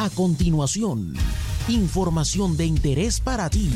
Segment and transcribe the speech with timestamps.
[0.00, 1.12] A continuación,
[1.66, 3.68] información de interés para ti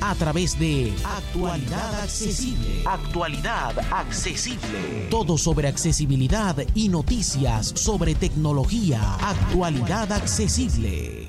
[0.00, 2.82] a través de Actualidad Accesible.
[2.84, 5.06] Actualidad Accesible.
[5.08, 9.00] Todo sobre accesibilidad y noticias sobre tecnología.
[9.20, 11.28] Actualidad Accesible.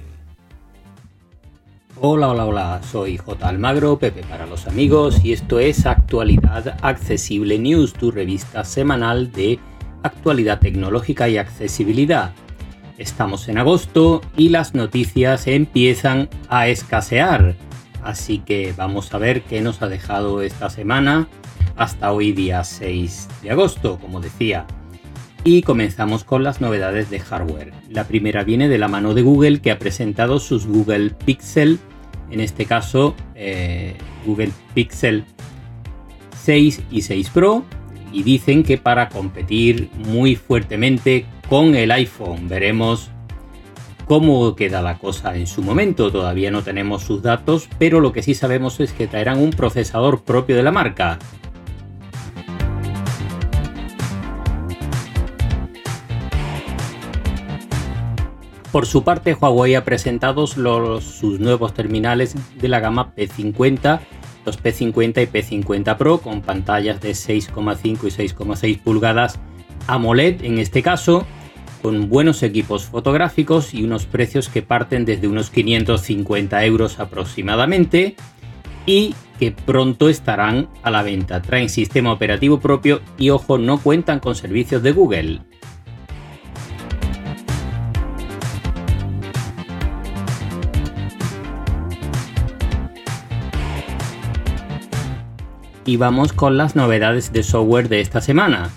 [2.02, 3.47] Hola, hola, hola, soy J.
[3.47, 9.59] Almagro, Pepe para los amigos, y esto es Actualidad Accesible News, tu revista semanal de
[10.02, 12.34] actualidad tecnológica y accesibilidad.
[13.00, 17.55] Estamos en agosto y las noticias empiezan a escasear.
[18.03, 21.30] Así que vamos a ver qué nos ha dejado esta semana
[21.77, 24.67] hasta hoy día 6 de agosto, como decía.
[25.45, 27.71] Y comenzamos con las novedades de hardware.
[27.90, 31.79] La primera viene de la mano de Google que ha presentado sus Google Pixel,
[32.29, 33.95] en este caso eh,
[34.26, 35.23] Google Pixel
[36.35, 37.63] 6 y 6 Pro,
[38.12, 42.48] y dicen que para competir muy fuertemente con el iPhone.
[42.48, 43.09] Veremos
[44.05, 46.12] cómo queda la cosa en su momento.
[46.12, 50.21] Todavía no tenemos sus datos, pero lo que sí sabemos es que traerán un procesador
[50.24, 51.18] propio de la marca.
[58.71, 63.99] Por su parte, Huawei ha presentado sus nuevos terminales de la gama P50,
[64.46, 69.40] los P50 y P50 Pro, con pantallas de 6,5 y 6,6 pulgadas
[69.88, 71.25] AMOLED en este caso,
[71.81, 78.16] con buenos equipos fotográficos y unos precios que parten desde unos 550 euros aproximadamente
[78.86, 81.41] y que pronto estarán a la venta.
[81.41, 85.41] Traen sistema operativo propio y ojo, no cuentan con servicios de Google.
[95.86, 98.69] Y vamos con las novedades de software de esta semana.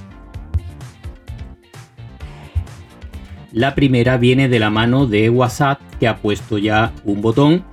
[3.52, 7.64] La primera viene de la mano de WhatsApp, que ha puesto ya un botón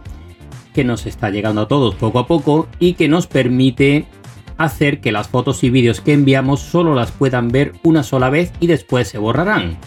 [0.74, 4.06] que nos está llegando a todos poco a poco y que nos permite
[4.58, 8.52] hacer que las fotos y vídeos que enviamos solo las puedan ver una sola vez
[8.60, 9.78] y después se borrarán.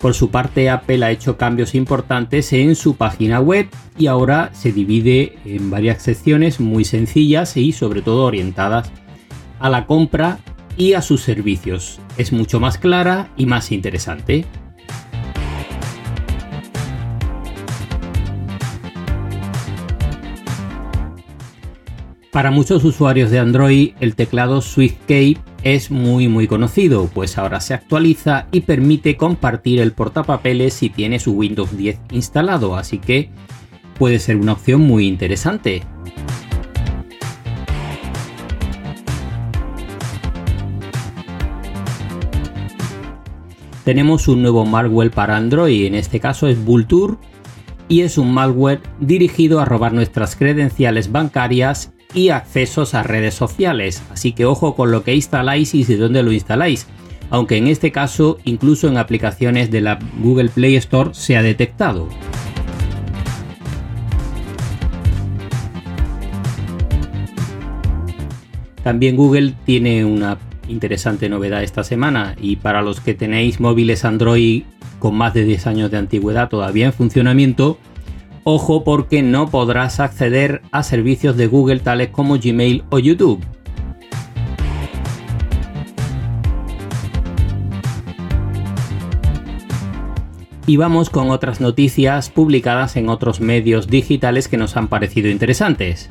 [0.00, 4.72] Por su parte, Apple ha hecho cambios importantes en su página web y ahora se
[4.72, 8.90] divide en varias secciones muy sencillas y sobre todo orientadas
[9.58, 10.38] a la compra
[10.76, 12.00] y a sus servicios.
[12.16, 14.44] Es mucho más clara y más interesante.
[22.36, 27.72] Para muchos usuarios de Android, el teclado SwiftKey es muy muy conocido, pues ahora se
[27.72, 33.30] actualiza y permite compartir el portapapeles si tiene su Windows 10 instalado, así que
[33.98, 35.82] puede ser una opción muy interesante.
[43.86, 47.14] Tenemos un nuevo malware para Android, en este caso es Vulture,
[47.86, 54.02] y es un malware dirigido a robar nuestras credenciales bancarias y accesos a redes sociales,
[54.10, 56.88] así que ojo con lo que instaláis y de dónde lo instaláis,
[57.30, 62.08] aunque en este caso incluso en aplicaciones de la Google Play Store se ha detectado.
[68.82, 70.38] También Google tiene una
[70.68, 74.64] interesante novedad esta semana y para los que tenéis móviles Android
[74.98, 77.78] con más de 10 años de antigüedad todavía en funcionamiento,
[78.44, 83.44] ojo porque no podrás acceder a servicios de Google tales como Gmail o YouTube.
[90.68, 96.10] Y vamos con otras noticias publicadas en otros medios digitales que nos han parecido interesantes.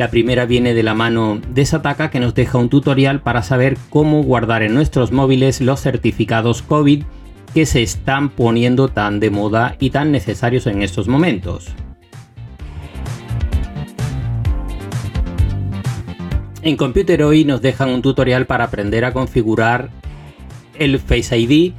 [0.00, 3.76] La primera viene de la mano de Sataka que nos deja un tutorial para saber
[3.90, 7.02] cómo guardar en nuestros móviles los certificados COVID
[7.52, 11.74] que se están poniendo tan de moda y tan necesarios en estos momentos.
[16.62, 19.90] En Computer hoy nos dejan un tutorial para aprender a configurar
[20.78, 21.74] el Face ID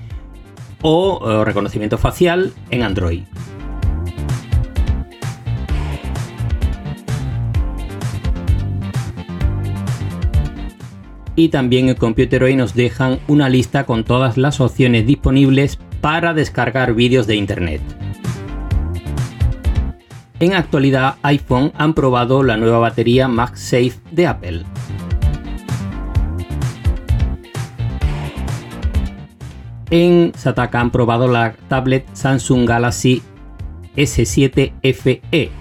[0.83, 3.23] o eh, reconocimiento facial en Android.
[11.36, 16.33] Y también en Computer hoy nos dejan una lista con todas las opciones disponibles para
[16.33, 17.81] descargar vídeos de internet.
[20.39, 24.63] En actualidad iPhone han probado la nueva batería MagSafe de Apple.
[29.92, 33.22] En Sataka han probado la tablet Samsung Galaxy
[33.95, 35.60] S7 FE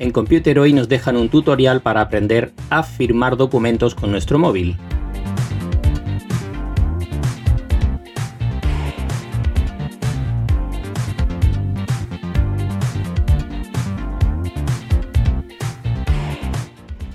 [0.00, 4.78] En Computer hoy nos dejan un tutorial para aprender a firmar documentos con nuestro móvil.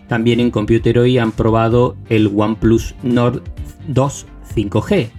[0.07, 3.41] También en Computer hoy han probado el OnePlus Nord
[3.87, 5.09] 2 5G,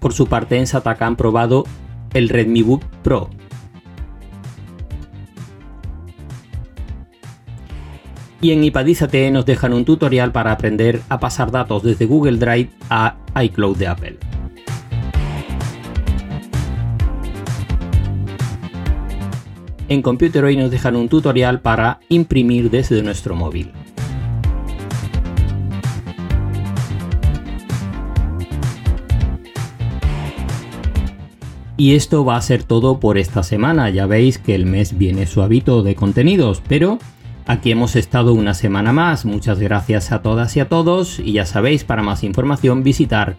[0.00, 1.64] Por su parte, en Sataka han probado
[2.14, 3.28] el Redmi Book Pro.
[8.40, 12.70] Y en Ipadízate nos dejan un tutorial para aprender a pasar datos desde Google Drive
[12.88, 14.18] a iCloud de Apple.
[19.90, 23.72] En Computer hoy nos dejan un tutorial para imprimir desde nuestro móvil.
[31.80, 33.88] Y esto va a ser todo por esta semana.
[33.88, 36.98] Ya veis que el mes viene suavito de contenidos, pero
[37.46, 39.24] aquí hemos estado una semana más.
[39.24, 41.18] Muchas gracias a todas y a todos.
[41.18, 43.34] Y ya sabéis, para más información visitar